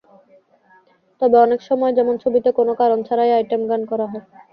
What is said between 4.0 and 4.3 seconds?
হয়।